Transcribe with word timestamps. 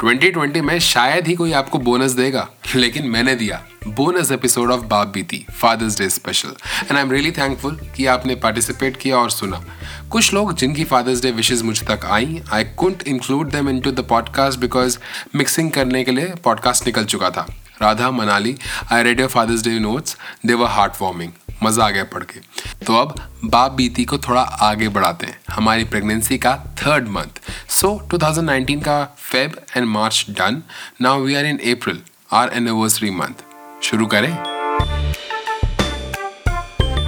2020 0.00 0.60
में 0.60 0.78
शायद 0.78 1.26
ही 1.28 1.34
कोई 1.34 1.52
आपको 1.52 1.78
बोनस 1.78 2.10
देगा, 2.10 2.48
लेकिन 2.74 3.06
मैंने 3.06 3.34
दिया। 3.34 3.62
बोनस 3.88 4.30
एपिसोड 4.32 4.70
ऑफ़ 4.70 4.80
बाप 4.80 5.06
बीती, 5.06 5.44
Father's 5.54 5.98
Day 5.98 6.08
special. 6.10 6.48
And 6.78 6.92
I 6.92 7.02
am 7.02 7.10
really 7.10 7.30
thankful 7.30 7.80
कि 7.96 8.06
आपने 8.06 8.34
पार्टिसिपेट 8.34 8.96
किया 8.96 9.16
और 9.16 9.30
सुना। 9.30 9.62
कुछ 10.10 10.32
लोग 10.34 10.54
जिनकी 10.54 10.84
फादर्स 10.84 11.22
डे 11.22 11.30
विशेज 11.30 11.62
मुझ 11.62 11.82
तक 11.82 12.06
I 12.06 12.42
I 12.52 12.64
couldn't 12.64 13.02
include 13.02 13.50
them 13.50 13.68
into 13.68 13.92
the 13.92 14.00
podcast 14.00 14.58
because 14.58 14.98
mixing 15.34 15.70
करने 15.70 16.04
के 16.04 16.10
लिए 16.10 16.32
पॉडकास्ट 16.44 16.86
निकल 16.86 17.04
चुका 17.04 17.30
था। 17.30 17.46
Radha, 17.82 18.10
Manali 18.10 18.56
I 18.92 19.02
read 19.02 19.20
your 19.20 19.28
Father's 19.28 19.62
Day 19.62 19.78
notes 19.78 20.16
they 20.46 20.54
were 20.54 20.68
heart 20.68 20.92
warming 21.02 21.32
मज़ा 21.62 21.86
आ 21.86 21.90
गया 21.90 22.04
पढ़ 22.04 22.24
के। 22.24 22.40
तो 22.86 22.96
अब 22.96 23.14
बाप 23.44 23.72
बीती 23.72 24.04
को 24.04 24.18
थोड़ा 24.18 24.40
आगे 24.40 24.88
बढ़ाते 24.88 25.26
हैं, 25.26 25.40
हमारी 25.50 25.84
प्रेगनेंसी 25.84 26.38
का 26.38 26.54
थर्ड 26.78 27.08
मंथ 27.08 27.40
सो 27.70 27.90
2019 28.14 28.82
का 28.84 29.04
Feb 29.18 29.60
and 29.76 29.86
March 29.86 30.26
done 30.30 30.62
now 31.00 31.20
we 31.20 31.34
are 31.34 31.46
in 31.46 31.58
April 31.74 32.02
our 32.32 32.50
anniversary 32.54 33.10
month 33.10 33.44
शुरू 33.82 34.06
करें। 34.06 34.34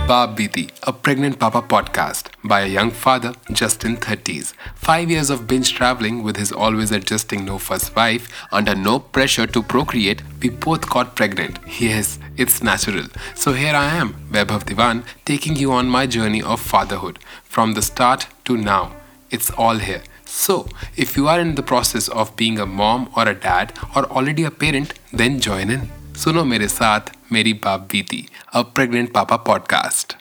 बाप 0.09 0.29
बीती 0.29 0.69
a 0.84 0.91
pregnant 0.91 1.39
papa 1.39 1.69
podcast 1.69 2.32
by 2.44 2.62
a 2.62 2.68
young 2.68 2.92
father 2.92 3.34
just 3.52 3.84
in 3.84 3.98
30s. 3.98 4.54
Five 4.76 5.10
years 5.10 5.30
of 5.30 5.48
binge 5.48 5.74
traveling 5.74 6.24
with 6.24 6.38
his 6.38 6.52
always 6.52 6.92
adjusting 6.92 7.46
no 7.46 7.58
fuss 7.58 7.94
wife 7.96 8.28
under 8.52 8.76
no 8.76 9.00
pressure 9.00 9.48
to 9.48 9.64
procreate, 9.64 10.22
we 10.42 10.50
both 10.50 10.90
got 10.90 11.16
pregnant. 11.16 11.60
Yes, 11.80 12.20
it's 12.38 12.62
natural. 12.64 13.08
So 13.36 13.54
here 13.54 13.76
I 13.76 13.96
am, 13.96 14.14
Vaibhav 14.32 14.64
Diwan, 14.66 15.04
taking 15.26 15.56
you 15.56 15.72
on 15.72 15.88
my 15.88 16.06
journey 16.06 16.42
of 16.42 16.62
fatherhood 16.62 17.20
from 17.44 17.74
the 17.74 17.82
start 17.82 18.28
to 18.46 18.58
now. 18.58 18.94
It's 19.30 19.52
all 19.52 19.78
here. 19.78 20.04
So, 20.26 20.68
if 20.96 21.16
you 21.18 21.28
are 21.28 21.40
in 21.40 21.56
the 21.56 21.64
process 21.64 22.08
of 22.10 22.36
being 22.36 22.60
a 22.60 22.66
mom 22.66 23.10
or 23.16 23.28
a 23.28 23.34
dad 23.34 23.74
or 23.96 24.04
already 24.06 24.44
a 24.44 24.52
parent, 24.52 24.94
then 25.12 25.40
join 25.40 25.70
in. 25.70 25.90
सुनो 26.17 26.44
मेरे 26.45 26.67
साथ 26.67 27.12
मेरी 27.31 27.53
बाप 27.66 27.88
बीती 27.92 28.26
a 28.53 28.62
pregnant 28.76 29.12
papa 29.14 29.36
podcast 29.50 30.16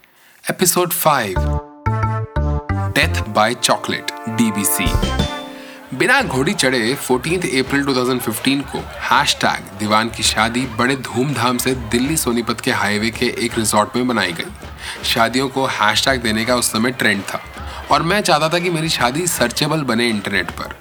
episode 0.50 0.92
five 0.92 1.69
death 2.95 3.21
by 3.29 3.53
chocolate 3.53 4.11
DBC 4.29 4.85
बिना 5.97 6.21
घोड़ी 6.21 6.53
चढ़े 6.53 6.79
14 7.01 7.45
अप्रैल 7.59 7.83
2015 7.85 8.61
को 8.71 8.79
हैशटैग 9.01 9.69
दीवान 9.79 10.09
की 10.09 10.23
शादी 10.23 10.65
बड़े 10.77 10.95
धूमधाम 10.95 11.57
से 11.57 11.73
दिल्ली 11.91 12.17
सोनीपत 12.17 12.61
के 12.61 12.71
हाईवे 12.71 13.09
के 13.09 13.25
एक 13.45 13.57
रिजॉर्ट 13.57 13.95
में 13.95 14.07
बनाई 14.07 14.31
गई। 14.31 15.03
शादियों 15.05 15.47
को 15.49 15.65
हैशटैग 15.65 16.21
देने 16.21 16.45
का 16.45 16.55
उस 16.55 16.71
समय 16.71 16.91
ट्रेंड 16.91 17.21
था 17.23 17.41
और 17.91 18.03
मैं 18.03 18.21
चाहता 18.21 18.49
था 18.49 18.59
कि 18.59 18.69
मेरी 18.69 18.89
शादी 18.89 19.27
सर्चेबल 19.27 19.83
बने 19.83 20.09
इंटरनेट 20.09 20.51
पर। 20.51 20.77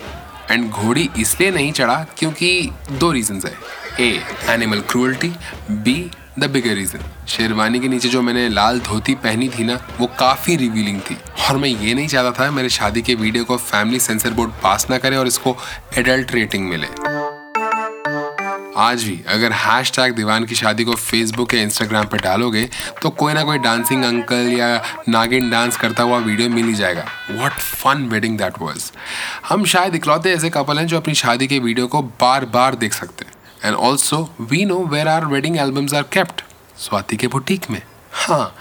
एंड 0.51 0.71
घोड़ी 0.71 1.09
इसलिए 1.19 1.51
नहीं 1.51 1.73
चढ़ा 1.73 2.05
क्योंकि 2.19 2.71
दो 2.93 3.13
रीजंस 3.13 3.45
है। 3.45 3.55
A 4.01 4.13
animal 4.49 4.81
cruelty 4.81 5.33
B 5.71 6.11
the 6.39 6.51
bigger 6.51 6.75
reason 6.75 7.01
sherwani 7.29 7.81
के 7.81 7.89
नीचे 7.89 8.09
जो 8.09 8.23
मैंने 8.23 8.49
लाल 8.49 8.79
धोती 8.81 9.15
पहनी 9.15 9.49
थी 9.49 9.65
ना, 9.65 9.81
वो 10.01 10.07
काफ़ी 10.19 10.57
रिवीलिंग 10.57 11.01
थी। 11.01 11.17
और 11.41 11.57
मैं 11.57 11.69
ये 11.69 11.95
नहीं 11.95 12.09
चाहता 12.09 12.31
था 12.39 12.51
मेरे 12.51 12.69
शादी 12.69 13.03
के 13.03 13.15
वीडियो 13.15 13.45
को 13.45 13.57
फैमिली 13.57 13.99
सेंसर 14.01 14.31
बोर्ड 14.31 14.51
पास 14.63 14.87
ना 14.91 14.99
करे 14.99 15.17
और 15.17 15.27
इसको 15.27 15.57
एडल्ट 15.99 16.33
रेटिंग 16.33 16.69
मिले। 16.69 16.87
आज 18.79 19.05
भी 19.05 19.19
अगर 19.29 19.53
हैश 19.53 19.91
टैग 19.93 20.15
दीवान 20.15 20.45
की 20.47 20.55
शादी 20.55 20.85
को 20.85 20.95
फेसबुक 20.95 21.55
या 21.55 21.63
इंस्टाग्राम 21.63 22.07
पर 22.07 22.21
डालोगे 22.21 22.69
तो 23.03 23.11
कोई 23.13 23.33
ना 23.35 23.43
कोई 23.45 23.59
डांसिंग 23.59 24.05
अंकल 24.05 24.53
या 24.53 24.69
नागिन 25.09 25.51
डांस 25.51 25.77
करता 25.77 26.03
हुआ 26.03 26.19
वीडियो 26.19 26.49
मिल 26.49 26.67
ही 26.67 26.75
जाएगा। 26.75 27.05
What 27.31 27.53
fun 27.53 28.09
wedding 28.09 28.39
that 28.39 28.59
was 28.61 28.91
हम 29.49 29.65
शायद 29.65 29.95
इकलौते 29.95 30.33
ऐसे 30.33 30.51
कपल 30.51 30.79
हैं 30.79 30.87
जो 30.87 30.97
अपनी 30.97 31.15
शादी 31.15 31.47
के 31.47 31.59
वीडियो 31.59 31.87
को 31.87 32.03
बार 32.21 32.45
बार 32.55 32.75
देख 32.75 32.93
सकते 32.93 33.25
हैं। 33.25 33.33
And 33.65 33.77
also 33.77 34.29
we 34.41 34.65
know 34.65 34.79
where 34.87 35.09
are 35.09 35.25
wedding 35.27 35.59
albums 35.59 35.95
are 35.95 36.03
kept 36.13 36.45
Swati 36.79 37.17
के 37.17 37.27
बुटीक 37.29 37.71
में। 37.71 37.83
हाँ 38.13 38.55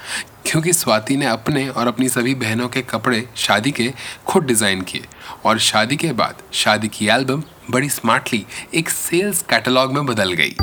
क्योंकि 0.49 0.71
स्वाति 0.73 1.15
ने 1.17 1.25
अपने 1.25 1.67
और 1.69 1.87
अपनी 1.87 2.07
सभी 2.09 2.33
बहनों 2.35 2.67
के 2.67 2.81
कपड़े 2.81 3.23
शादी 3.37 3.71
के 3.71 3.91
खुद 4.27 4.43
डिज़ाइन 4.43 4.81
किए। 4.81 5.05
और 5.45 5.59
शादी 5.59 5.95
के 5.95 6.11
बाद 6.13 6.41
शादी 6.53 6.87
की 6.87 7.07
एल्बम 7.07 7.43
बड़ी 7.71 7.89
स्मार्टली 7.89 8.45
एक 8.73 8.89
सेल्स 8.89 9.41
कैटलॉग 9.49 9.93
में 9.93 10.05
बदल 10.05 10.33
गई। 10.33 10.55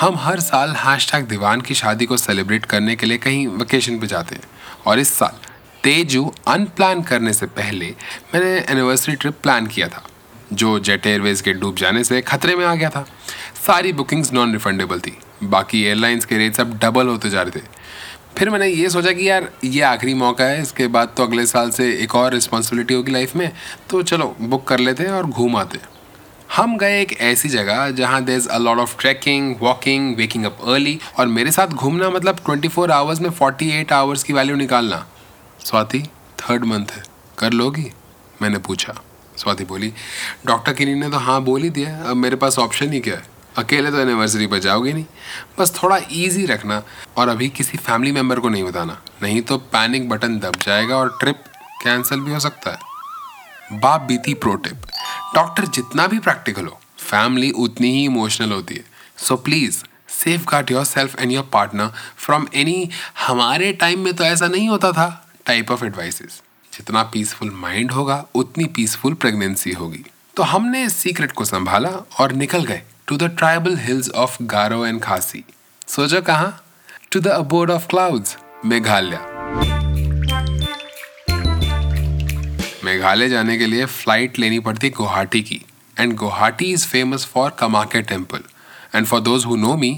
हम 0.00 0.16
हर 0.18 0.40
साल 0.40 0.70
हैशटैग 0.76 1.26
दीवान 1.28 1.60
की 1.60 1.74
शादी 1.74 2.06
को 2.06 2.16
सेलिब्रेट 2.16 2.64
करने 2.66 2.96
के 2.96 3.06
लिए 3.06 3.18
कहीं 3.18 3.46
वेकेशन 3.48 3.98
पे 3.98 4.06
जाते 4.06 4.34
हैं। 4.34 4.44
और 4.86 4.98
इस 4.98 5.12
साल 5.14 5.36
तेजू 5.84 6.32
अनप्लान 6.48 7.02
करने 7.02 7.32
से 7.32 7.46
पहले 7.52 7.94
मैंने 8.34 8.56
एनिवर्सरी 8.60 9.16
ट्रिप 9.16 9.40
प्लान 9.42 9.66
किया 9.66 9.88
था, 9.88 10.02
जो 10.52 10.78
जेट 10.80 11.06
एयरवेज 11.06 11.40
के 11.40 11.52
डूब 11.52 11.76
जाने 11.76 12.04
से 12.04 12.22
खतरे 12.22 12.56
में 12.56 12.64
आ 12.66 12.74
गया 12.74 12.90
था। 12.90 13.06
सारी 13.66 13.92
बुकिंग्स 13.92 14.32
नॉन 14.32 14.52
रिफंडेबल 14.52 15.00
थी। 15.00 15.16
बाकी 15.50 15.82
एयरलाइंस 15.84 16.24
के 16.24 16.38
रेट्स 16.38 16.60
अब 16.60 16.78
डबल 16.78 17.06
होते 17.06 17.30
जा 17.30 17.42
रहे 17.42 17.60
थे। 17.60 17.64
फिर 18.38 18.50
मैंने 18.50 18.68
ये 18.68 18.90
सोचा 18.90 19.12
कि 19.12 19.28
यार, 19.28 19.50
ये 19.64 19.80
आखिरी 19.80 20.14
मौका 20.14 20.44
है, 20.44 20.62
इसके 20.62 20.86
बाद 20.86 21.14
तो 21.16 21.22
अगले 21.22 21.46
साल 21.46 21.70
से 21.70 21.92
एक 21.94 22.14
और 22.14 22.32
रिस्पॉन्सिबिलिटी 22.32 22.94
होगी 22.94 23.12
लाइफ 23.12 23.36
में 23.36 23.52
तो 23.90 24.02
चलो 24.02 24.36
बुक 24.40 24.68
कर 24.68 24.78
लेते 24.78 25.02
हैं 25.02 25.10
और 25.10 25.26
घूम 25.26 25.56
आते। 25.56 25.78
हम 26.56 26.76
गए 26.78 27.00
एक 27.02 27.20
ऐसी 27.20 27.48
जगह 27.48 27.90
जहाँ 27.90 28.22
there 28.24 28.36
is 28.36 28.48
a 28.48 28.58
lot 28.58 28.78
of 28.78 29.00
trekking 29.00 29.56
walking 29.60 30.16
waking 30.16 30.44
up 30.44 30.58
early 30.68 30.98
और 31.18 31.26
मेरे 31.26 31.52
साथ 31.52 31.66
घूमना 31.66 32.10
मतलब 32.10 32.38
24 32.44 32.90
आवर्स 32.90 33.20
में 33.20 33.30
48 33.30 33.92
आवर्स 33.92 34.22
की 34.22 34.32
वैल्यू 34.32 34.56
निकालना। 34.56 35.06
स्वाति 35.64 36.02
थर्ड 36.40 36.64
मंथ 36.64 36.86
है। 36.90 37.02
कर 37.38 37.52
लोगी? 37.52 37.92
मैंने 38.42 38.58
पूछा। 38.58 38.94
स्वाति 39.36 39.64
बोली, 39.64 39.92
डॉक्टर 40.46 40.72
किनी 40.72 40.94
ने 40.94 41.10
तो 41.10 41.16
हाँ 41.16 41.42
बोल 41.42 41.62
ही 41.62 41.70
दिया। 41.70 41.96
अब 42.04 42.16
मेरे 42.16 42.36
पास 42.36 42.58
ऑप्शन 42.58 42.92
ही 42.92 43.00
क्या 43.00 43.14
है? 43.14 43.33
अकेले 43.56 43.90
तो 43.90 43.98
एनिवर्सरी 43.98 44.46
पर 44.46 44.58
जाओगे 44.58 44.92
नहीं। 44.92 45.04
बस 45.58 45.72
थोड़ा 45.82 45.96
इजी 45.96 46.44
रखना 46.46 46.82
और 47.16 47.28
अभी 47.28 47.48
किसी 47.48 47.78
फैमिली 47.78 48.12
मेंबर 48.12 48.40
को 48.40 48.48
नहीं 48.48 48.64
बताना। 48.64 49.00
नहीं 49.22 49.42
तो 49.42 49.58
पैनिक 49.58 50.08
बटन 50.08 50.38
दब 50.38 50.56
जाएगा 50.62 50.96
और 50.96 51.16
ट्रिप 51.20 51.42
कैंसिल 51.82 52.20
भी 52.20 52.32
हो 52.32 52.40
सकता 52.40 52.70
है। 52.70 53.78
Baap 53.80 54.00
Beeti 54.00 54.34
pro 54.34 54.54
tip 54.56 54.86
doctor 55.34 55.66
जितना 55.66 56.06
भी 56.06 56.18
प्रैक्टिकल 56.18 56.66
हो 56.66 56.78
फैमिली 57.00 57.50
उतनी 57.50 57.90
ही 57.92 58.04
इमोशनल 58.04 58.52
होती 58.52 58.74
है। 58.74 58.84
So 59.18 59.36
please 59.36 59.82
safeguard 60.50 60.70
yourself 60.84 61.20
and 61.20 61.32
your 61.32 61.48
partner 61.52 61.90
from 62.16 62.46
any 62.54 62.88
हमारे 63.26 63.72
टाइम 63.72 64.00
में 64.00 64.12
तो 64.14 64.24
ऐसा 64.24 64.48
नहीं 64.48 64.68
होता 64.68 64.92
था 64.92 65.06
टाइप 65.46 65.70
ऑफ़ 65.70 65.84
एडवाइसेस 65.84 66.42
जितना 66.72 67.02
पीसफुल 67.02 67.50
माइंड 67.50 67.92
होगा, 67.92 68.24
उतनी 68.34 68.64
पीसफुल 68.66 69.14
प्रेगनेंसी 69.14 69.72
होगी। 69.72 70.04
तो 70.36 70.42
हमने 70.42 70.82
इस 70.84 70.96
सीक्रेट 70.96 71.32
को 71.32 71.44
संभाला 71.44 71.90
और 72.20 72.32
निकल 72.32 72.64
गए। 72.64 72.82
To 73.08 73.16
the 73.16 73.24
tribal 73.38 73.76
hills 73.78 74.08
of 74.10 74.36
Garo 74.42 74.84
and 74.86 75.00
Khasi 75.02 75.42
सोचो 75.88 76.20
कहा 76.22 76.52
to 77.12 77.20
the 77.20 77.28
abode 77.28 77.70
of 77.70 77.86
clouds 77.88 78.36
Meghalaya 78.64 79.18
Meghalaya 82.84 83.28
जाने 83.28 83.56
के 83.58 83.66
लिए 83.66 83.84
फ़्लाइट 83.86 84.38
लेनी 84.38 84.58
पड़ती 84.60 84.90
गुवाहाटी 84.90 85.42
की. 85.42 85.60
And 86.00 86.14
Guwahati 86.16 86.72
is 86.72 86.86
famous 86.88 87.26
for 87.34 87.50
Kamakhya 87.58 88.02
temple 88.02 88.42
and 88.94 89.06
for 89.06 89.20
those 89.20 89.44
who 89.44 89.56
know 89.56 89.76
me 89.76 89.92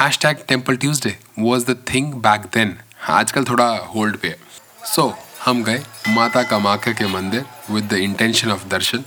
hashtag 0.22 0.44
temple 0.48 0.76
Tuesday 0.76 1.16
was 1.38 1.66
the 1.66 1.76
thing 1.94 2.12
back 2.26 2.50
then 2.54 2.76
आजकल 3.08 3.44
थोड़ा 3.44 3.68
होल्ड 3.94 4.16
पे 4.16 4.28
है. 4.28 4.38
सो 4.84 5.02
so, 5.02 5.14
हम 5.44 5.62
गए 5.64 5.82
माता 6.08 6.42
कामाख्या 6.42 6.92
के 6.92 7.06
मंदिर 7.06 7.44
with 7.70 7.88
the 7.92 7.98
intention 8.02 8.50
of 8.52 8.68
darshan. 8.68 9.04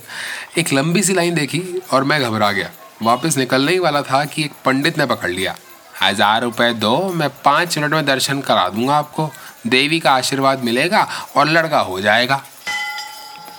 एक 0.58 0.72
लंबी 0.72 1.02
सी 1.02 1.14
लाइन 1.14 1.34
देखी 1.34 1.62
और 1.92 2.04
मैं 2.04 2.22
घबरा 2.22 2.52
गया. 2.52 2.70
वापस 3.02 3.36
निकलने 3.36 3.72
ही 3.72 3.78
वाला 3.78 4.02
था 4.02 4.24
कि 4.24 4.44
एक 4.44 4.52
पंडित 4.64 4.98
ने 4.98 5.06
पकड़ 5.06 5.30
लिया। 5.30 5.54
हज़ार 6.02 6.42
रुपए 6.42 6.72
दो, 6.74 6.96
मैं 7.10 7.28
पाँच 7.44 7.78
मिनट 7.78 7.92
में 7.92 8.04
दर्शन 8.06 8.40
करा 8.40 8.68
दूँगा 8.68 8.96
आपको। 8.96 9.30
देवी 9.66 10.00
का 10.00 10.12
आशीर्वाद 10.12 10.62
मिलेगा 10.64 11.06
और 11.36 11.48
लड़का 11.48 11.80
हो 11.80 12.00
जाएगा। 12.00 12.42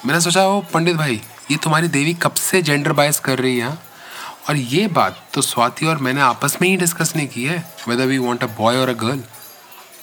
मैंने 0.05 0.21
सोचा 0.21 0.45
वो 0.47 0.59
पंडित 0.73 0.95
भाई, 0.95 1.21
ये 1.51 1.57
तुम्हारी 1.57 1.87
देवी 1.89 2.13
कब 2.13 2.33
से 2.33 2.61
जेंडर 2.61 2.93
बायस 2.93 3.19
कर 3.19 3.39
रही 3.39 3.57
है 3.57 3.65
हाँ? 3.65 3.81
और 4.49 4.55
ये 4.55 4.87
बात 4.89 5.23
तो 5.33 5.41
स्वाति 5.41 5.85
और 5.85 5.97
मैंने 5.97 6.21
आपस 6.21 6.57
में 6.61 6.67
ही 6.69 6.75
डिस्कस 6.77 7.15
नहीं 7.15 7.27
की 7.27 7.43
है 7.43 7.63
whether 7.87 8.05
we 8.05 8.17
want 8.17 8.43
a 8.43 8.47
boy 8.57 8.77
और 8.77 8.89
अ 8.89 8.93
गर्ल 8.99 9.23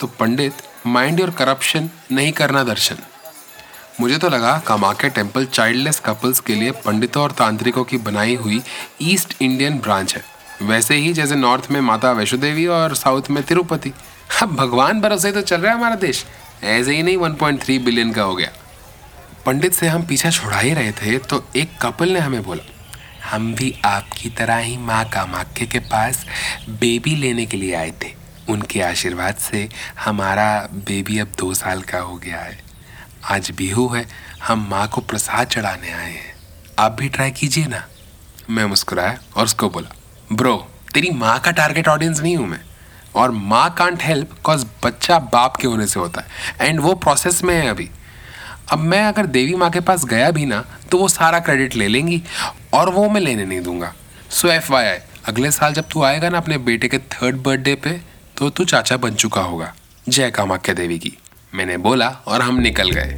तो 0.01 0.07
पंडित 0.21 0.63
माइंड 0.87 1.21
योर 1.21 1.31
करप्शन 1.31 1.91
नहीं 2.13 2.33
करना 2.33 2.63
दर्शन। 2.65 2.97
मुझे 3.93 4.19
तो 4.19 4.29
लगा 4.29 4.57
कामाख्या 4.59 5.09
टेंपल 5.11 5.45
चाइल्डलेस 5.47 5.99
कपल्स 6.01 6.41
के 6.41 6.55
लिए 6.55 6.71
पंडितों 6.85 7.23
और 7.23 7.33
तांत्रिकों 7.33 7.85
की 7.85 7.97
बनाई 7.99 8.35
हुई 8.35 8.61
ईस्ट 9.03 9.35
इंडियन 9.43 9.79
ब्रांच 9.79 10.15
है। 10.17 10.23
वैसे 10.63 10.95
ही 10.97 11.13
जैसे 11.13 11.35
नॉर्थ 11.37 11.71
में 11.71 11.81
माता 11.81 12.13
वैष्णो 12.13 12.41
देवी 12.41 12.67
और 12.69 12.95
साउथ 12.95 13.31
में 13.31 13.43
तिरुपति। 13.43 13.93
अब 14.43 14.55
भगवान 14.57 15.01
भरोसे 15.01 15.33
तो 15.33 15.41
चल 15.43 15.61
रहा 15.61 15.73
है 15.73 15.79
हमारा 15.79 15.97
देश। 15.97 16.25
ऐसे 16.63 16.97
ही 16.97 17.03
नहीं 17.03 17.17
1.3 17.19 17.79
बिलियन 17.79 18.13
का 18.13 18.23
हो 18.23 18.35
गया। 18.35 18.51
पंडित 19.47 19.75
से 19.75 19.89
हम 19.89 20.07
पीछा 20.07 20.31
छुड़ा 20.31 20.59
ही 20.59 20.73
रहे 20.75 20.93
थे 20.93 21.19
तो 21.21 21.45
एक 21.57 21.77
कपल 21.83 22.09
ने 22.09 22.21
हमें 22.21 22.43
बोला, 22.43 22.63
हम 23.25 23.55
भी 23.55 23.75
आपकी 23.85 24.29
तरह 24.31 24.57
ही 24.57 24.77
माँ 24.79 25.05
कामाख्या 25.11 25.67
के 25.67 25.79
पास 25.89 26.25
बेबी 26.71 27.15
लेने 27.17 27.47
के 27.47 27.57
लिए 27.57 27.75
आए 27.75 27.93
थे। 28.03 28.13
उनके 28.49 28.81
आशीर्वाद 28.83 29.35
से 29.41 29.69
हमारा 29.99 30.69
बेबी 30.87 31.19
अब 31.19 31.33
दो 31.39 31.53
साल 31.55 31.83
का 31.83 31.99
हो 32.01 32.17
गया 32.17 32.41
है। 32.41 32.59
आज 33.25 33.51
बिहू 33.51 33.87
है, 33.89 34.07
हम 34.45 34.67
माँ 34.71 34.87
को 34.89 35.01
प्रसाद 35.01 35.47
चढ़ाने 35.47 35.91
आए 35.93 36.13
हैं। 36.13 36.35
आप 36.79 36.93
भी 36.93 37.09
ट्राई 37.09 37.31
कीजिए 37.31 37.67
ना। 37.67 37.83
मैं 38.51 38.65
मुस्कुराया 38.65 39.19
और 39.37 39.45
उसको 39.45 39.69
बोला, 39.71 39.91
ब्रो, 40.33 40.57
तेरी 40.95 41.11
माँ 41.11 41.39
का 41.41 41.51
टारगेट 41.51 41.89
ऑडियंस 41.89 42.21
नहीं 42.21 42.37
हूँ 42.37 42.47
मैं। 42.47 42.61
और 43.15 43.31
माँ 43.31 43.69
कांट 43.75 44.03
हेल्प 44.03 44.33
कॉज 44.45 44.67
बच्चा 44.85 45.19
बाप 45.19 45.57
के 45.57 45.67
होने 45.67 45.87
से 45.87 46.01
होता 46.01 46.21
है। 46.21 46.69
एंड 46.69 46.81
वो 46.81 46.95
प्रोसेस 46.97 47.43
में 47.45 47.55
है 47.55 47.69
अभी। 47.69 47.89
अब 48.73 48.79
मैं 48.79 49.05
अगर 49.05 49.27
देवी 49.27 49.55
माँ 49.55 49.71
के 49.71 49.81
पास 49.81 50.05
गया 50.05 50.31
भी 50.31 50.47
ना 50.47 50.65
तो 50.91 50.99
वो 50.99 51.09
सारा 51.09 51.41
क्रेडिट 51.41 51.77
ले 51.77 51.89
लेंगी 51.89 52.23
और 52.75 52.91
वो 52.91 53.09
मैं 53.09 53.21
लेने 53.21 53.45
नहीं 53.45 53.61
दूँगा। 53.61 53.95
सो 54.31 54.49
एफ़ 54.49 54.73
वाई 54.73 54.87
आई 54.87 54.99
अगले 55.25 55.51
साल 55.51 55.73
जब 55.75 55.89
तू 55.93 56.03
आएगा 56.03 56.29
ना 56.29 56.39
अपने 56.39 56.59
बेटे 56.59 56.89
के 56.89 56.99
थर्ड 56.99 57.43
बर्थडे 57.43 57.75
पे 57.75 58.01
तो 58.37 58.51
तू 58.51 58.65
चाचा 58.65 58.97
बन 58.97 59.15
चुका 59.15 59.41
होगा। 59.41 59.75
जय 60.09 60.31
कामाख्या 60.31 60.75
देवी 60.75 60.99
की। 60.99 61.17
मैंने 61.55 61.77
बोला 61.77 62.09
और 62.27 62.43
हम 62.43 62.59
निकल 62.61 62.91
गए। 62.91 63.17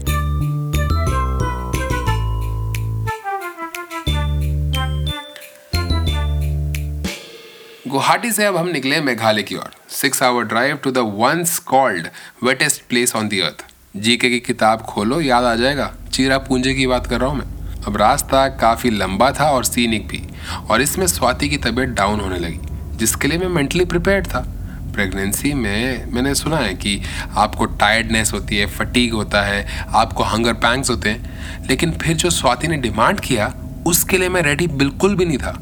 गुवाहाटी 7.89 8.31
से 8.33 8.45
अब 8.45 8.57
हम 8.57 8.69
निकले 8.69 9.01
मेघालय 9.01 9.43
की 9.43 9.55
ओर। 9.55 9.71
Six 9.91 10.23
hour 10.23 10.45
drive 10.45 10.77
to 10.77 10.91
the 10.91 10.99
once 10.99 11.59
called 11.59 12.09
wettest 12.45 12.83
place 12.89 13.15
on 13.17 13.29
the 13.29 13.41
earth 13.41 13.65
GK 13.97 14.29
की 14.31 14.39
किताब 14.41 14.81
खोलो, 14.81 15.21
याद 15.21 15.45
आ 15.45 15.55
जाएगा। 15.55 15.93
चीरा 16.13 16.39
पूंजे 16.39 16.75
की 16.75 16.87
बात 16.87 17.07
कर 17.07 17.21
रहा 17.21 17.31
हूँ 17.31 17.39
मैं। 17.39 17.83
अब 17.85 17.97
रास्ता 17.97 18.49
काफ़ी 18.49 18.91
लंबा 18.91 19.31
था 19.31 19.51
और 19.51 19.65
सीनिक 19.65 20.07
भी। 20.09 20.23
और 20.71 20.83
इसमें 20.83 21.07
स्वाति 21.07 21.49
की 21.49 21.57
तबीयत 21.57 21.89
डाउन 21.89 22.21
होने 22.21 22.39
लगी, 22.39 22.61
जिसके 22.97 23.29
लिए 23.29 23.39
मैं 23.39 23.49
मेंटली 23.49 23.85
प्रिपेयर्ड 23.85 24.27
था। 24.27 24.45
प्रेगनेंसी 24.93 25.53
में 25.55 26.13
मैंने 26.13 26.35
सुना 26.35 26.57
है 26.57 26.75
कि 26.75 27.01
आपको 27.37 27.67
टायर्डनेस 27.67 28.33
होती 28.33 28.57
है 28.57 28.67
फटीग 28.67 29.13
होता 29.13 29.43
है, 29.43 29.67
आपको 29.89 30.25
हंगर 30.25 30.53
पैंग्स 30.55 30.91
होते 30.91 31.11
हैं। 31.11 31.67
लेकिन 31.69 31.93
फिर 31.93 32.17
जो 32.17 32.31
स्वाति 32.31 32.69
ने 32.69 32.77
डिमांड 32.77 33.21
किया, 33.21 33.53
उसके 33.87 34.19
लिए 34.19 34.29
मैं 34.29 34.43
रेडी 34.43 34.67
बिल्कुल 34.67 35.15
भी 35.17 35.25
नहीं 35.25 35.39
था। 35.39 35.59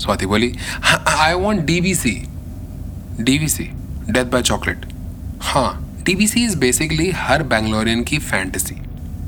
स्वाति 0.00 0.26
बोली 0.26 0.52
I 1.08 1.34
want 1.34 1.64
D 1.66 1.80
B 1.80 1.94
C 1.94 2.10
D 3.20 3.38
B 3.38 3.48
C 3.48 3.70
death 4.10 4.24
by 4.24 4.42
chocolate 4.42 4.86
हाँ 5.42 5.98
D 6.02 6.14
B 6.14 6.26
C 6.26 6.44
is 6.44 6.56
basically 6.58 7.10
her 7.10 7.42
Bangalorean 7.42 8.02
की 8.04 8.18
फैंटेसी 8.18 8.74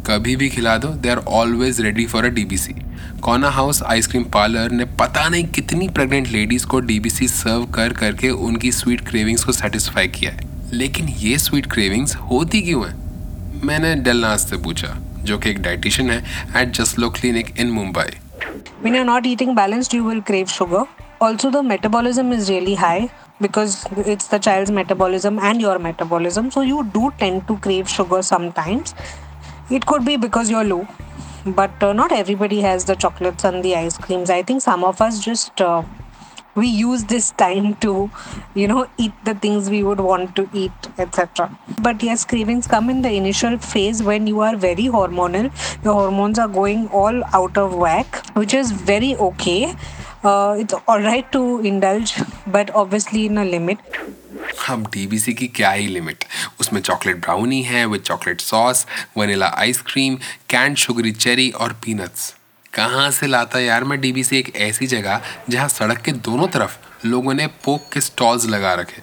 कभी 0.09 0.37
भी 0.37 0.49
खिला 0.51 0.77
दो 0.79 0.89
they 1.03 1.09
are 1.09 1.19
always 1.39 1.81
ready 1.81 2.07
for 2.07 2.25
a 2.25 2.29
D 2.37 2.45
B 2.45 2.57
C 2.59 2.75
Corner 3.23 3.51
House 3.51 3.83
ice cream 3.83 4.25
parlour 4.35 4.71
ने 4.71 4.85
पता 5.01 5.29
नहीं 5.29 5.45
कितनी 5.55 5.89
प्रेग्नेंट 5.89 6.29
लेडीज़ 6.29 6.67
को 6.67 6.81
डीबीसी 6.81 7.29
सर्व 7.29 7.65
कर 7.75 7.93
करके 7.93 8.31
उनकी 8.47 8.73
स्वीट 8.73 9.09
क्रेविंग्स 9.09 9.45
को 9.45 9.53
सेटिस्फाई 9.53 10.09
किया 10.09 10.31
है 10.33 10.47
लेकिन 10.73 11.09
ये 11.19 11.39
स्वीट 11.39 11.67
क्रेविंग्स 11.73 12.17
होती 12.31 12.63
क्यों 12.63 12.87
है 12.87 12.95
मैंने 13.65 13.95
डेलनाज 14.03 14.39
से 14.39 14.57
पूछा 14.65 14.97
जो 15.25 15.39
कि 15.39 15.51
एक 15.51 15.63
डाइटिशियन 15.63 16.11
है 16.11 16.19
at 16.63 16.73
Jaslok 16.81 17.11
clinic 17.11 17.55
in 17.61 17.71
Mumbai 17.73 18.11
When 18.83 18.95
you're 18.95 19.07
not 19.07 19.27
eating 19.27 19.55
balanced, 19.55 19.95
you 19.95 20.05
will 20.05 20.21
crave 20.23 20.51
sugar. 20.51 20.83
Also, 21.21 21.49
the 21.51 21.63
metabolism 21.65 22.29
is 22.33 22.51
really 22.51 22.75
high 22.77 23.09
because 23.41 23.73
it's 24.07 24.29
the 24.29 24.39
child's 24.39 24.71
metabolism 24.71 25.41
and 25.41 25.61
your 25.61 25.79
metabolism. 25.81 26.51
So, 26.51 26.63
you 26.63 26.85
do 26.93 27.11
tend 27.19 27.43
to 27.49 27.57
crave 27.59 27.91
sugar 27.91 28.21
sometimes. 28.23 28.95
It 29.71 29.85
could 29.85 30.05
be 30.05 30.17
because 30.17 30.51
you're 30.51 30.65
low. 30.65 30.89
But 31.45 31.83
uh, 31.83 31.93
not 31.93 32.13
everybody 32.13 32.61
has 32.63 32.85
the 32.87 32.95
chocolates 32.95 33.45
and 33.45 33.63
the 33.63 33.77
ice 33.77 33.97
creams. 33.99 34.31
I 34.31 34.43
think 34.43 34.63
some 34.63 34.83
of 34.83 35.01
us 35.01 35.23
just 35.23 35.61
uh, 35.61 35.83
we 36.55 36.67
use 36.67 37.05
this 37.05 37.31
time 37.43 37.75
to 37.87 38.11
you 38.55 38.69
know 38.69 38.87
eat 38.99 39.13
the 39.25 39.35
things 39.35 39.71
we 39.71 39.83
would 39.89 40.01
want 40.01 40.35
to 40.37 40.49
eat 40.53 40.89
etc 40.99 41.49
but 41.83 42.03
yes 42.03 42.25
cravings 42.25 42.67
come 42.67 42.91
in 42.91 43.03
the 43.03 43.13
initial 43.21 43.59
phase 43.59 44.03
when 44.03 44.27
you 44.27 44.41
are 44.41 44.57
very 44.57 44.85
hormonal. 44.85 45.51
Your 45.85 45.95
hormones 45.95 46.39
are 46.39 46.49
going 46.49 46.89
all 46.89 47.23
out 47.33 47.57
of 47.57 47.75
whack 47.75 48.25
which 48.35 48.55
is 48.55 48.73
very 48.73 49.15
okay. 49.17 49.75
Uh, 50.25 50.57
it's 50.59 50.75
all 50.89 51.01
right 51.01 51.31
to 51.33 51.61
indulge 51.61 52.15
but 52.47 52.75
obviously 52.75 53.27
in 53.27 53.39
a 53.39 53.45
limit 53.45 53.79
अब 54.69 54.87
DBC 54.87 55.35
की 55.35 55.47
क्या 55.49 55.71
ही 55.71 55.87
limit 55.87 56.25
उसमें 56.61 56.81
chocolate 56.81 57.17
brownie 57.17 57.63
है 57.63 57.87
with 57.87 58.01
chocolate 58.01 58.41
sauce 58.41 58.87
vanilla 59.17 59.47
ice cream 59.47 60.15
candied 60.49 60.77
sugary 60.77 61.13
cherry 61.13 61.51
और 61.51 61.73
peanuts 61.73 62.35
कहाँ 62.75 63.11
से 63.11 63.27
लाता 63.27 63.59
यार 63.59 63.85
मैं 63.85 64.01
डीबीसी 64.01 64.39
एक 64.39 64.57
ऐसी 64.57 64.87
जगह 64.87 65.21
जहाँ 65.51 65.69
सड़क 65.69 65.99
के 65.99 66.13
दोनों 66.13 66.49
तरफ़ 66.49 66.77
लोगों 67.07 67.35
ने 67.35 67.47
पोक 67.47 67.93
के 67.93 68.01
स्टॉल्स 68.01 68.47
लगा 68.47 68.75
रखे? 68.75 69.03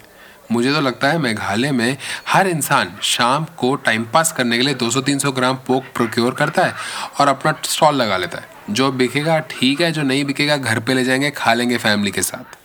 मुझे 0.51 0.73
तो 0.73 0.81
लगता 0.81 1.07
है 1.07 1.17
मेघालय 1.17 1.71
में 1.71 1.97
हर 2.27 2.47
इंसान 2.47 2.93
शाम 3.01 3.45
को 3.57 3.75
टाइम 3.75 4.03
पास 4.03 4.31
करने 4.31 4.57
के 4.57 4.63
लिए 4.63 4.73
200-300 4.73 5.31
ग्राम 5.35 5.55
पोक 5.55 5.83
प्रोक्योर 5.95 6.33
करता 6.33 6.65
है 6.65 6.73
और 7.19 7.27
अपना 7.27 7.53
स्टॉल 7.63 7.95
लगा 7.95 8.17
लेता 8.17 8.37
है। 8.37 8.47
जो 8.69 8.91
बिकेगा 8.91 9.39
ठीक 9.39 9.81
है, 9.81 9.91
जो 9.91 10.01
नहीं 10.01 10.25
बिकेगा 10.25 10.57
घर 10.57 10.79
पे 10.79 10.93
ले 10.93 11.03
जाएँगे, 11.03 11.31
खा 11.31 11.53
लेंगे 11.53 11.77
फैमिली 11.77 12.11
के 12.11 12.21
साथ। 12.21 12.57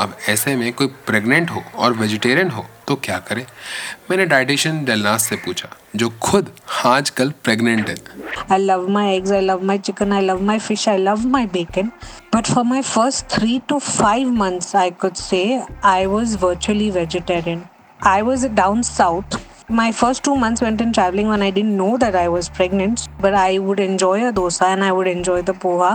अब 0.00 0.16
ऐसे 0.28 0.54
में 0.56 0.72
कोई 0.78 0.86
प्रेग्नेंट 1.06 1.50
हो 1.50 1.62
और 1.84 1.92
वेजिटेरियन 1.98 2.50
हो 2.50 2.64
तो 2.88 2.94
क्या 3.04 3.18
करे 3.28 3.46
मैंने 4.10 4.24
डाइटिशियन 4.32 4.84
डेलनास 4.84 5.24
से 5.28 5.36
पूछा 5.44 5.68
जो 5.96 6.08
खुद 6.22 6.50
आजकल 6.86 7.32
प्रेग्नेंट 7.44 7.88
है 7.88 7.96
I 8.54 8.58
love 8.62 8.84
my 8.96 9.04
eggs, 9.12 9.32
I 9.36 9.40
love 9.46 9.64
my 9.70 9.76
chicken, 9.88 10.12
I 10.12 10.20
love 10.26 10.42
my 10.50 10.58
fish, 10.66 10.86
I 10.92 10.96
love 11.04 11.24
my 11.36 11.44
bacon. 11.56 11.90
But 12.34 12.50
for 12.54 12.64
my 12.72 12.82
first 12.90 13.34
three 13.36 13.56
to 13.72 13.80
five 13.86 14.30
months, 14.42 14.74
I 14.82 14.90
could 15.04 15.16
say 15.22 15.42
I 15.94 16.06
was 16.14 16.36
virtually 16.44 16.90
vegetarian. 16.98 17.64
I 18.12 18.22
was 18.28 18.46
down 18.60 18.84
south. 18.90 19.38
My 19.80 19.90
first 20.00 20.24
two 20.28 20.36
months 20.44 20.66
went 20.66 20.84
in 20.86 20.92
traveling 21.00 21.32
when 21.34 21.42
I 21.48 21.50
didn't 21.50 21.76
know 21.82 21.92
that 22.04 22.20
I 22.24 22.28
was 22.36 22.50
pregnant, 22.60 23.08
but 23.26 23.40
I 23.42 23.58
would 23.68 23.80
enjoy 23.80 24.16
a 24.28 24.32
dosa 24.40 24.72
and 24.74 24.84
I 24.90 24.92
would 25.00 25.12
enjoy 25.14 25.40
the 25.42 25.54
poha 25.66 25.92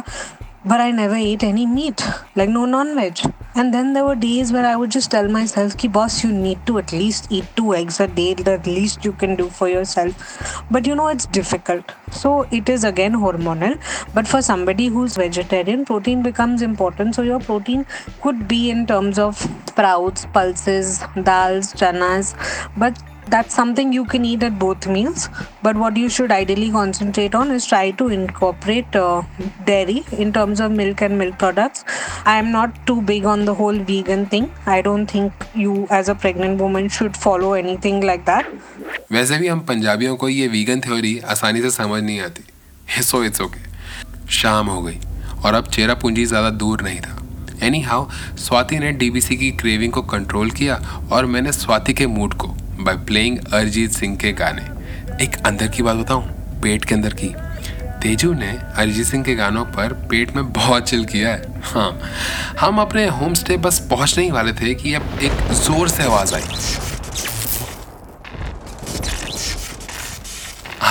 but 0.63 0.79
I 0.79 0.91
never 0.91 1.15
ate 1.15 1.43
any 1.43 1.65
meat, 1.65 2.03
like 2.35 2.49
no 2.49 2.65
non 2.65 2.95
veg. 2.95 3.19
And 3.53 3.73
then 3.73 3.93
there 3.93 4.05
were 4.05 4.15
days 4.15 4.51
where 4.53 4.65
I 4.65 4.75
would 4.75 4.91
just 4.91 5.11
tell 5.11 5.27
myself, 5.27 5.77
Ki 5.77 5.87
boss, 5.87 6.23
you 6.23 6.31
need 6.31 6.65
to 6.67 6.77
at 6.77 6.93
least 6.93 7.27
eat 7.29 7.45
two 7.55 7.73
eggs 7.75 7.99
a 7.99 8.07
day, 8.07 8.33
the 8.33 8.57
least 8.65 9.03
you 9.03 9.11
can 9.11 9.35
do 9.35 9.49
for 9.49 9.67
yourself. 9.67 10.63
But 10.71 10.87
you 10.87 10.95
know, 10.95 11.09
it's 11.09 11.25
difficult. 11.25 11.91
So 12.11 12.47
it 12.51 12.69
is 12.69 12.83
again 12.85 13.13
hormonal. 13.13 13.77
But 14.13 14.27
for 14.27 14.41
somebody 14.41 14.87
who's 14.87 15.17
vegetarian, 15.17 15.85
protein 15.85 16.23
becomes 16.23 16.61
important. 16.61 17.15
So 17.15 17.23
your 17.23 17.39
protein 17.39 17.85
could 18.21 18.47
be 18.47 18.69
in 18.69 18.87
terms 18.87 19.19
of 19.19 19.37
sprouts, 19.67 20.25
pulses, 20.27 20.99
dals, 21.15 21.75
chanas. 21.75 22.35
But 22.77 22.97
that's 23.28 23.54
something 23.54 23.92
you 23.92 24.04
can 24.04 24.24
eat 24.24 24.42
at 24.42 24.58
both 24.58 24.86
meals 24.86 25.28
but 25.62 25.76
what 25.76 25.96
you 25.96 26.08
should 26.08 26.30
ideally 26.30 26.70
concentrate 26.70 27.34
on 27.34 27.50
is 27.50 27.66
try 27.66 27.90
to 27.90 28.08
incorporate 28.08 28.94
uh, 28.94 29.22
dairy 29.64 30.04
in 30.16 30.32
terms 30.32 30.60
of 30.60 30.70
milk 30.70 31.02
and 31.02 31.18
milk 31.18 31.38
products 31.38 31.84
i 32.24 32.36
am 32.38 32.52
not 32.52 32.78
too 32.86 33.00
big 33.02 33.24
on 33.24 33.44
the 33.44 33.54
whole 33.54 33.78
vegan 33.90 34.24
thing 34.26 34.48
i 34.66 34.80
don't 34.80 35.10
think 35.10 35.46
you 35.54 35.86
as 35.90 36.08
a 36.08 36.14
pregnant 36.14 36.60
woman 36.60 36.88
should 36.88 37.16
follow 37.16 37.52
anything 37.54 38.00
like 38.10 38.24
that 38.26 38.52
वैसे 39.12 39.38
भी 39.38 39.48
हम 39.48 39.60
पंजाबियों 39.68 40.16
को 40.16 40.28
ये 40.28 40.46
vegan 40.48 40.80
theory 40.80 41.18
आसानी 41.34 41.62
से 41.62 41.70
समझ 41.70 42.02
नहीं 42.02 42.20
आती 42.20 43.02
सो 43.02 43.22
इट्स 43.24 43.40
ओके 43.40 43.64
शाम 44.34 44.66
हो 44.70 44.82
गई 44.82 44.98
और 45.44 45.54
अब 45.54 45.66
चेरा 45.74 45.94
पूंजी 46.02 46.24
ज़्यादा 46.26 46.50
दूर 46.62 46.82
नहीं 46.82 47.00
था 47.00 47.16
एनी 47.66 47.80
हाउ 47.80 48.08
स्वाति 48.38 48.78
ने 48.78 48.92
डीबीसी 49.02 49.36
की 49.36 49.50
क्रेविंग 49.62 49.92
को 49.92 50.02
कंट्रोल 50.14 50.50
किया 50.60 50.80
और 51.12 51.26
मैंने 51.26 51.52
स्वाति 51.52 51.94
के 51.94 52.06
मूड 52.06 52.34
को 52.34 52.54
बाय 52.83 52.95
प्लेइंग 52.97 53.37
अरिजीत 53.53 53.91
सिंह 53.91 54.15
के 54.17 54.31
गाने। 54.33 54.61
एक 55.23 55.35
अंदर 55.45 55.67
की 55.67 55.83
बात 55.83 55.95
बताऊँ, 55.95 56.23
पेट 56.61 56.85
के 56.85 56.95
अंदर 56.95 57.13
की। 57.13 57.33
तेजू 58.01 58.33
ने 58.33 58.49
अरिजीत 58.77 59.05
सिंह 59.05 59.23
के 59.23 59.35
गानों 59.35 59.65
पर 59.67 59.93
पेट 60.09 60.35
में 60.35 60.51
बहुत 60.53 60.89
चिल 60.89 61.05
किया 61.05 61.29
है। 61.29 61.61
हाँ 61.63 61.91
हम 62.59 62.79
अपने 62.81 63.07
होम 63.09 63.33
स्टे 63.33 63.57
बस 63.57 63.79
पहुँचने 63.89 64.23
ही 64.23 64.31
वाले 64.31 64.53
थे 64.53 64.73
कि 64.75 64.93
अब 64.93 65.19
एक 65.23 65.53
ज़ोर 65.55 65.89
से 65.89 66.03
आवाज़ 66.03 66.33
आई। 66.35 66.43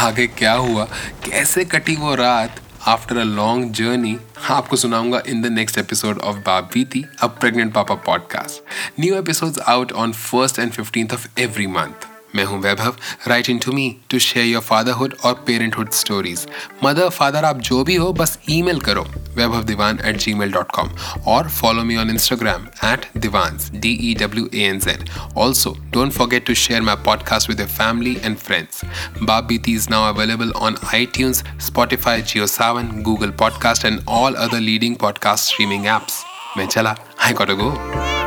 आगे 0.01 0.27
क्या 0.29 0.53
हुआ? 0.55 0.85
कैसे 1.25 1.65
कटी 1.65 1.97
वो 1.97 2.15
रात? 2.15 2.61
आफ्टर 2.89 3.17
अ 3.17 3.23
लॉन्ग 3.23 3.73
जर्नी 3.73 4.17
आपको 4.51 4.77
सुनाऊँगा 4.77 5.23
in 5.27 5.43
the 5.43 5.47
next 5.47 5.79
episode 5.79 6.19
of 6.19 6.37
बाप 6.37 6.71
बीती 6.75 7.05
a 7.23 7.27
pregnant 7.41 7.73
papa 7.75 7.95
podcast 8.07 9.01
new 9.01 9.17
episodes 9.17 9.59
out 9.69 9.93
on 9.93 10.13
first 10.13 10.59
and 10.59 10.73
fifteenth 10.73 11.13
of 11.13 11.27
every 11.39 11.67
month 11.67 12.07
मैं 12.37 12.45
हूँ 12.45 12.61
Vaibhav. 12.63 12.97
Write 13.29 13.51
in 13.51 13.59
to 13.59 13.73
me 13.73 13.97
to 14.11 14.19
share 14.19 14.47
your 14.47 14.63
fatherhood 14.63 15.15
और 15.25 15.35
parenthood 15.47 15.91
stories 15.91 16.47
mother 16.85 17.09
father 17.09 17.45
आप 17.45 17.59
जो 17.61 17.83
भी 17.85 17.97
हो 17.97 18.13
बस 18.13 18.39
ईमेल 18.51 18.81
करो 18.81 19.03
Vaibhav 19.37 19.63
Diwan 19.63 19.99
at 20.05 20.17
Gmail 20.35 20.53
dot 20.53 20.73
com 20.73 20.91
और 21.27 21.49
follow 21.49 21.83
me 21.83 21.97
on 21.97 22.11
Instagram 22.11 22.67
at 22.85 23.11
Diwans 23.17 23.71
D 23.71 23.93
E 24.03 24.15
W 24.15 24.49
A 24.55 24.59
N 24.59 24.79
Z 24.79 25.09
also 25.39 25.77
don't 25.81 26.13
forget 26.13 26.47
to 26.47 26.55
share 26.55 26.83
my 26.83 26.97
podcast 26.97 27.51
with 27.51 27.67
family 27.67 28.17
and 28.25 28.37
friends 28.37 28.81
Baap 29.23 29.45
Beeti 29.45 29.75
is 29.75 29.89
now 29.91 30.15
available 30.15 30.51
on 30.51 30.77
iTunes 31.07 31.43
iTunes, 31.43 32.25
Jio 32.27 32.47
JioSavan, 32.47 32.93
Google 33.03 33.31
podcast 33.31 33.85
and 33.85 34.01
all 34.09 34.35
other 34.35 34.61
leading 34.61 34.97
podcast 34.97 35.45
streaming 35.45 35.87
apps 35.87 36.25
मैं 36.57 36.67
चला, 36.67 36.97
I 37.27 37.33
gotta 37.33 37.55
go. 37.55 38.20